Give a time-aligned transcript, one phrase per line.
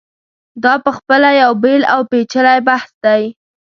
[0.63, 3.21] دا په خپله یو بېل او پېچلی بحث دی.